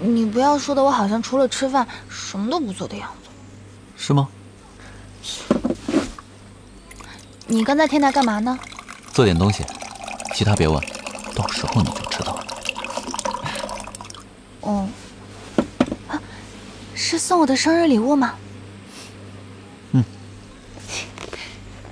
[0.00, 3.28] 你不要说的我好像除了吃饭什么都不做的样子。
[3.96, 4.28] 是吗？
[7.50, 8.58] 你刚在天台干嘛呢？
[9.10, 9.64] 做点东西，
[10.34, 10.78] 其他别问，
[11.34, 12.46] 到时候你就知道了。
[14.60, 14.86] 哦，
[16.94, 18.34] 是送我的生日礼物吗？
[19.92, 20.04] 嗯。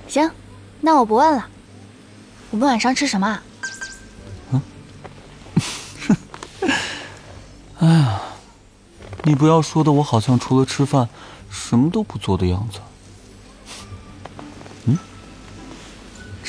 [0.07, 0.29] 行，
[0.79, 1.47] 那我不问了。
[2.51, 3.41] 我们晚上吃什么？
[4.51, 4.61] 嗯。
[7.79, 8.21] 哎呀，
[9.23, 11.09] 你不要说的我好像除了吃饭
[11.49, 12.79] 什么都不做的样子。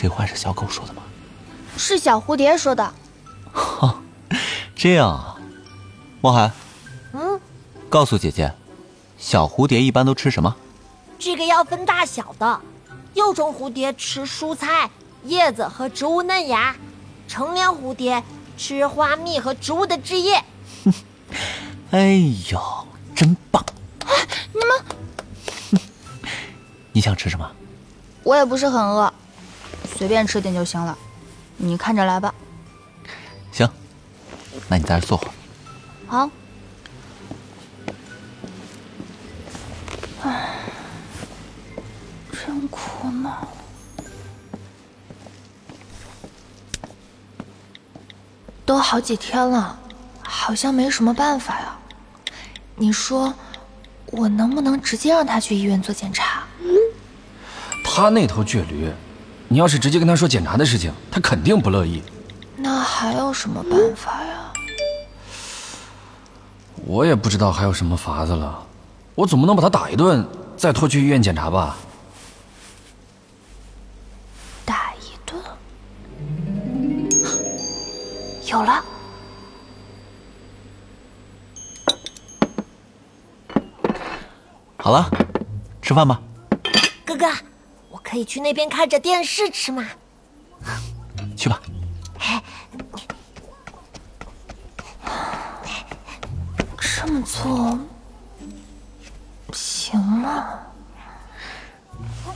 [0.01, 1.03] 这话是小狗说的吗？
[1.77, 2.95] 是小蝴蝶说的。
[3.53, 4.01] 哈，
[4.77, 5.37] 这样啊，
[6.21, 6.53] 莫寒，
[7.13, 7.41] 嗯，
[7.89, 8.55] 告诉姐姐，
[9.19, 10.55] 小蝴蝶一般都吃什么？
[11.19, 12.61] 这个要分大小的，
[13.15, 14.89] 幼虫蝴蝶吃蔬菜、
[15.25, 16.77] 叶子和植物嫩芽，
[17.27, 18.23] 成年蝴蝶
[18.57, 20.41] 吃花蜜和植物的汁液。
[21.91, 22.21] 哎
[22.53, 22.87] 呦，
[23.17, 23.65] 真棒！
[24.53, 25.83] 你们，
[26.93, 27.51] 你想吃什么？
[28.23, 29.13] 我也不是很饿，
[29.99, 30.97] 随便吃点就行了，
[31.57, 32.33] 你看着来吧。
[33.51, 33.69] 行，
[34.69, 35.31] 那你在这坐会儿。
[36.07, 36.31] 好。
[40.23, 40.51] 唉，
[42.31, 43.49] 真苦恼。
[48.65, 49.77] 都好几天了，
[50.23, 51.77] 好像没什么办法呀。
[52.77, 53.35] 你说，
[54.13, 56.45] 我能不能直接让他去医院做检查？
[57.83, 58.89] 他那头倔驴，
[59.51, 62.03] 你要是直接跟他说检查的事情，他肯定不乐意。
[62.57, 64.53] 那还有什么办法呀？
[66.85, 68.63] 我也不知道还有什么法子了。
[69.15, 70.27] 我总不能把他打一顿，
[70.57, 71.77] 再拖去医院检查吧？
[74.65, 75.41] 打一顿？
[78.47, 78.85] 有了！
[84.77, 85.11] 好了，
[85.83, 86.21] 吃饭吧。
[88.09, 89.87] 可以去那边看着电视吃吗？
[91.37, 91.61] 去吧。
[96.81, 97.79] 这么做
[99.53, 100.49] 行吗？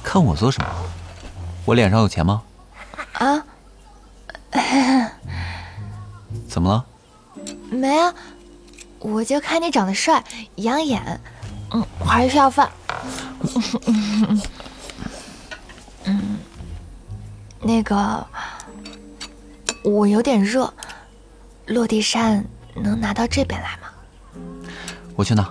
[0.02, 0.68] 看我做什么？
[1.64, 2.42] 我脸上有钱吗？
[3.14, 3.42] 啊？
[6.46, 6.84] 怎么了？
[7.70, 8.12] 没啊，
[8.98, 10.22] 我就看你长得帅，
[10.56, 11.18] 养眼。
[11.70, 12.70] 嗯，我还是要饭。
[17.64, 18.26] 那个，
[19.84, 20.72] 我有点热，
[21.66, 22.44] 落地扇
[22.74, 23.88] 能拿到这边来吗？
[25.14, 25.48] 我去拿。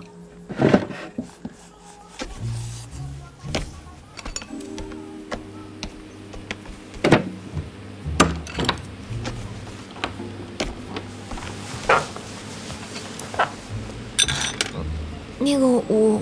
[15.39, 16.21] 那个，我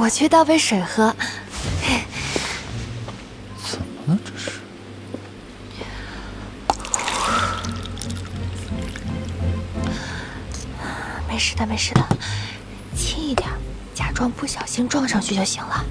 [0.00, 1.14] 我去倒杯水喝。
[11.58, 12.02] 的，没事的，
[12.96, 13.48] 轻一点，
[13.94, 15.84] 假装不小心撞上去就行了。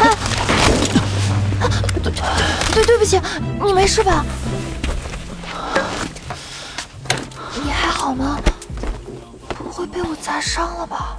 [0.00, 0.10] 啊！
[2.02, 2.12] 对
[2.74, 3.18] 对对不起，
[3.64, 4.24] 你没事吧？
[7.64, 8.38] 你还好吗？
[9.56, 11.16] 不会被我砸伤了吧？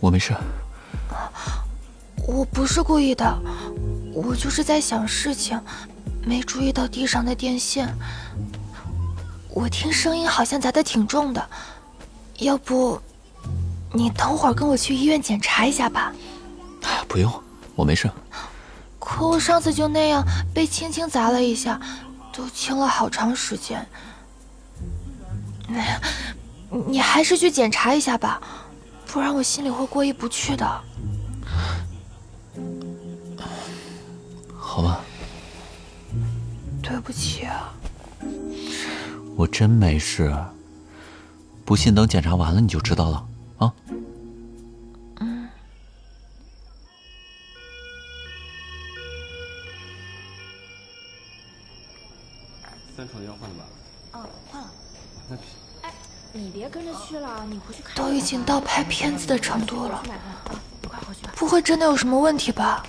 [0.00, 0.34] 我没事。
[2.26, 3.24] 我不是故意的，
[4.12, 5.58] 我就是在想事情，
[6.24, 7.92] 没注意到地上的电线。
[9.48, 11.48] 我听声音好像砸的挺重的，
[12.38, 13.00] 要不
[13.92, 16.12] 你等会儿跟我去医院检查一下吧？
[17.08, 17.30] 不用，
[17.74, 18.10] 我没事。
[18.98, 21.78] 可我上次就那样被轻轻砸了一下，
[22.32, 23.86] 都轻了好长时间。
[26.86, 28.40] 你还是去检查一下吧，
[29.06, 30.66] 不然我心里会过意不去的。
[34.72, 35.04] 好吧。
[36.82, 37.74] 对不起啊。
[39.36, 40.34] 我真没事，
[41.62, 43.74] 不信等检查完了你就知道了啊。
[45.20, 45.46] 嗯。
[52.96, 53.64] 三床要换了吧？
[54.12, 54.70] 哦，换了。
[55.28, 55.36] 那
[55.82, 55.92] 哎，
[56.32, 57.94] 你别跟着去了，你回去看。
[57.94, 60.02] 都已经到拍片子的程度了，
[61.36, 62.82] 不会真的有什么问题吧？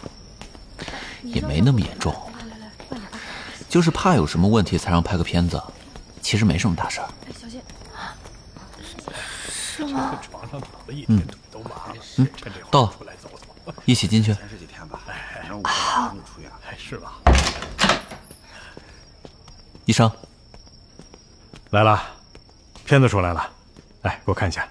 [1.24, 2.14] 也没那么严重，
[3.70, 5.62] 就是怕有什么问题才让拍个片子，
[6.22, 7.10] 其实没什么大事儿。
[7.40, 7.62] 小心。
[9.50, 10.20] 是吗？
[11.08, 11.22] 嗯
[12.18, 12.28] 嗯，
[12.70, 12.94] 到了，
[13.86, 14.36] 一起进去。
[15.64, 16.16] 好。
[16.78, 17.14] 是吧？
[19.86, 20.12] 医生，
[21.72, 22.02] 来了，
[22.86, 23.50] 片子出来了，
[24.02, 24.68] 来给我看一下。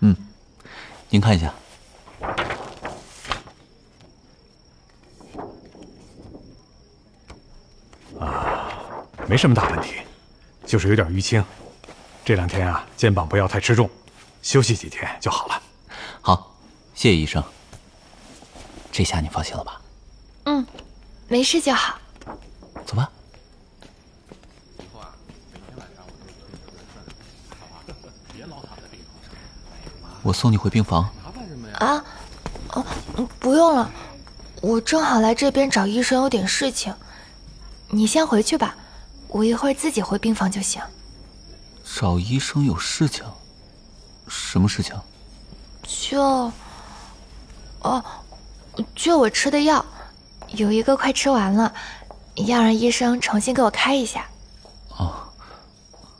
[0.00, 0.14] 嗯，
[1.08, 1.52] 您看一下。
[9.32, 9.94] 没什么大问题，
[10.66, 11.42] 就是有点淤青。
[12.22, 13.88] 这两天啊，肩膀不要太吃重，
[14.42, 15.62] 休息几天就好了。
[16.20, 16.54] 好，
[16.94, 17.42] 谢谢医生。
[18.92, 19.80] 这下你放心了吧？
[20.44, 20.66] 嗯，
[21.28, 21.98] 没事就好。
[22.84, 23.10] 走吧。
[30.22, 31.08] 我送你回病房。
[31.78, 32.04] 啊？
[32.72, 32.84] 哦，
[33.38, 33.90] 不用了，
[34.60, 36.94] 我正好来这边找医生，有点事情。
[37.88, 38.76] 你先回去吧。
[39.32, 40.80] 我一会儿自己回病房就行。
[41.84, 43.24] 找医生有事情？
[44.28, 44.94] 什么事情？
[45.82, 46.52] 就，
[47.80, 48.04] 哦，
[48.94, 49.84] 就我吃的药，
[50.48, 51.74] 有一个快吃完了，
[52.36, 54.26] 要让医生重新给我开一下。
[54.96, 55.12] 哦，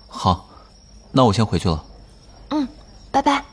[0.08, 0.48] 好，
[1.12, 1.84] 那我先回去了。
[2.50, 2.66] 嗯，
[3.10, 3.44] 拜拜。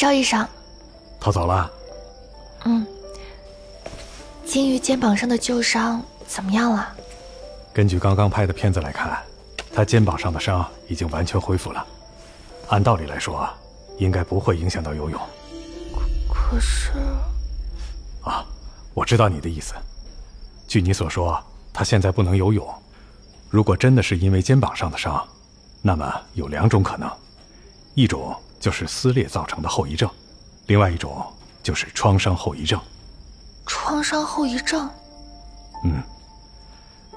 [0.00, 0.48] 赵医生，
[1.20, 1.70] 他走了。
[2.64, 2.86] 嗯，
[4.46, 6.88] 金鱼肩膀上的旧伤怎么样了？
[7.70, 9.22] 根据刚刚拍的片子来看，
[9.74, 11.86] 他肩膀上的伤已经完全恢复了。
[12.68, 13.46] 按道理来说，
[13.98, 15.20] 应该不会影响到游泳。
[16.32, 16.92] 可是……
[18.24, 18.42] 啊，
[18.94, 19.74] 我知道你的意思。
[20.66, 21.38] 据你所说，
[21.74, 22.66] 他现在不能游泳。
[23.50, 25.22] 如果真的是因为肩膀上的伤，
[25.82, 27.06] 那么有两种可能：
[27.92, 28.34] 一种……
[28.60, 30.08] 就是撕裂造成的后遗症，
[30.66, 31.26] 另外一种
[31.62, 32.78] 就是创伤后遗症。
[33.66, 34.88] 创伤后遗症。
[35.84, 36.02] 嗯，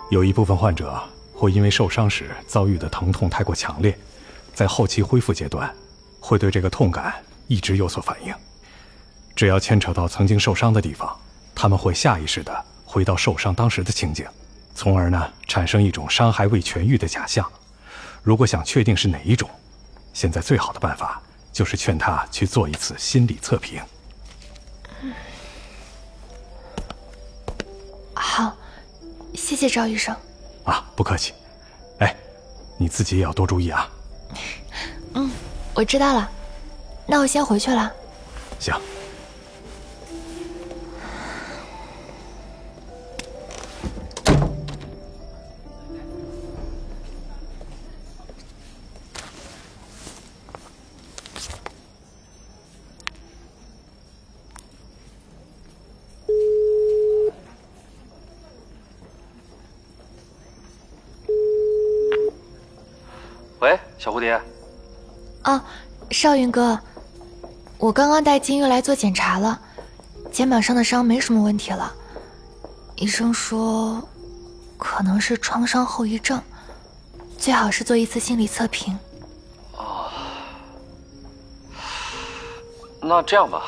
[0.09, 0.97] 有一部分患者
[1.33, 3.97] 会因为受伤时遭遇的疼痛太过强烈，
[4.53, 5.69] 在后期恢复阶段，
[6.21, 7.13] 会对这个痛感
[7.47, 8.33] 一直有所反应。
[9.35, 11.13] 只要牵扯到曾经受伤的地方，
[11.53, 14.25] 他们会下意识的回到受伤当时的情景，
[14.73, 17.45] 从而呢产生一种伤还未痊愈的假象。
[18.21, 19.49] 如果想确定是哪一种，
[20.13, 21.21] 现在最好的办法。
[21.53, 23.79] 就是劝他去做一次心理测评。
[28.13, 28.57] 好，
[29.35, 30.13] 谢谢赵医生。
[30.65, 31.33] 啊，不客气。
[31.99, 32.15] 哎，
[32.77, 33.87] 你自己也要多注意啊。
[35.13, 35.29] 嗯，
[35.75, 36.29] 我知道了。
[37.05, 37.93] 那我先回去了。
[38.59, 38.73] 行。
[66.23, 66.79] 少云哥，
[67.77, 69.59] 我刚刚带金玉来做检查了，
[70.31, 71.93] 肩膀上的伤没什么问题了。
[72.95, 74.01] 医生说，
[74.77, 76.41] 可能是创伤后遗症，
[77.37, 78.97] 最好是做一次心理测评。
[79.73, 80.09] 哦，
[83.01, 83.61] 那这样吧，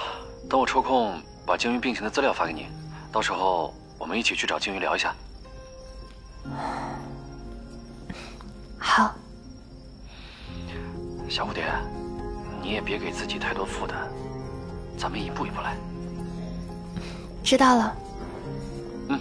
[0.50, 2.68] 等我抽空把金玉病情的资料发给你，
[3.12, 5.14] 到时候我们一起去找金玉聊一下。
[8.80, 9.14] 好。
[11.28, 11.66] 小蝴蝶，
[12.66, 13.96] 你也别给自己太多负担，
[14.98, 15.78] 咱们一步一步来。
[17.44, 17.96] 知道了。
[19.10, 19.20] 嗯，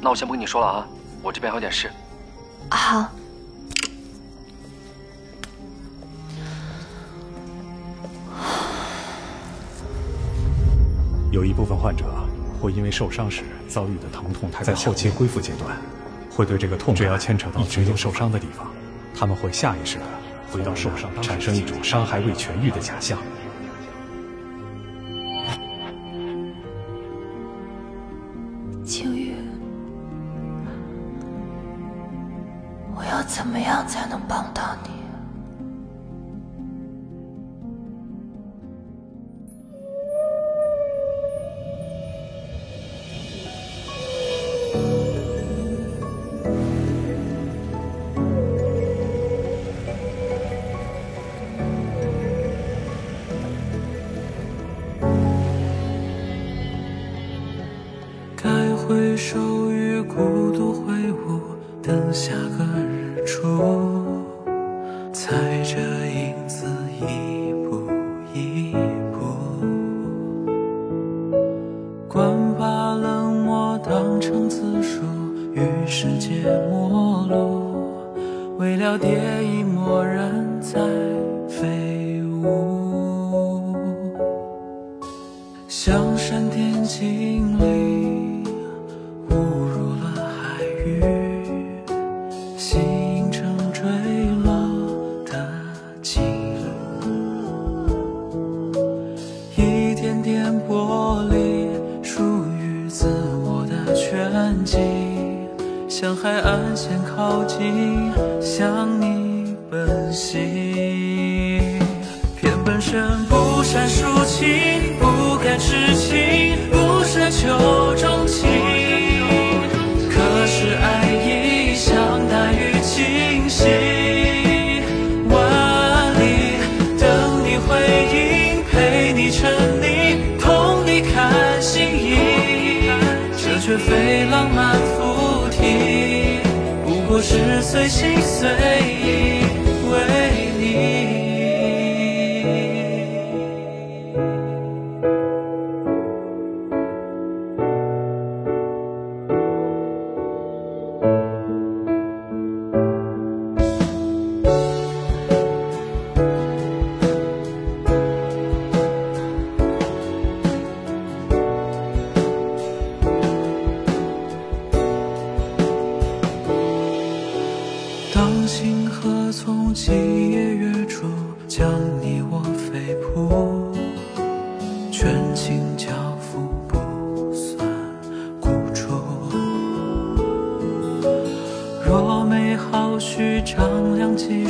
[0.00, 0.86] 那我先不跟你说了啊，
[1.22, 1.88] 我这边还有点事。
[2.68, 3.08] 好。
[11.30, 12.04] 有一部分患者
[12.60, 15.76] 会因为受伤时遭遇的疼痛太在后期恢复阶段，
[16.28, 18.66] 会对这个痛只要牵扯到曾经受伤的地方，
[19.14, 20.04] 他们会下意识的。
[20.52, 23.18] 回到受伤，产生一种伤害未痊愈的假象。
[85.84, 87.00] 向你奔袭，
[87.58, 87.91] 偏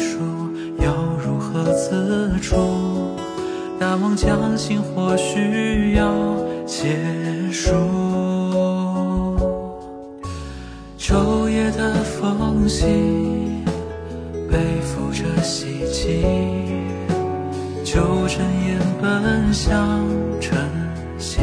[0.03, 0.19] 书
[0.79, 0.93] 要
[1.25, 2.57] 如何自处？
[3.79, 6.37] 大梦将醒或许要
[6.67, 6.97] 结
[7.53, 7.71] 束。
[10.99, 12.85] 昼夜的缝隙
[14.51, 16.25] 背负着希冀。
[17.85, 20.01] 就尘烟奔向
[20.41, 20.51] 晨
[21.19, 21.43] 曦。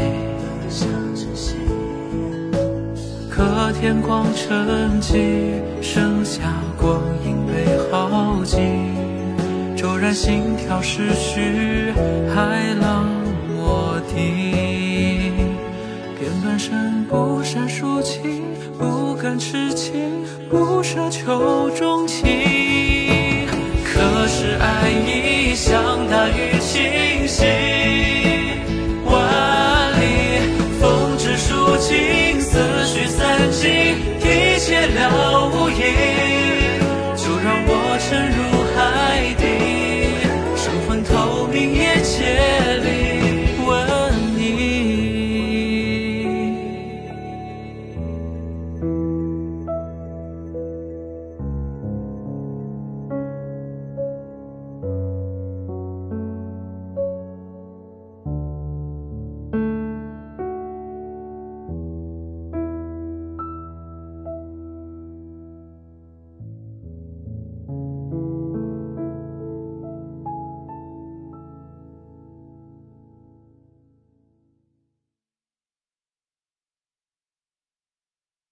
[3.30, 6.42] 可天光沉寂剩下
[10.12, 11.92] 心跳失去，
[12.34, 13.06] 海浪
[13.48, 15.32] 漠地。
[16.18, 18.42] 片段声不胜抒情，
[18.78, 22.26] 不敢痴情，不奢求钟情。
[23.84, 27.46] 可是爱意像大雨倾泻，
[29.04, 30.02] 万里
[30.80, 36.29] 风止抒情，思绪散尽，一切了无影。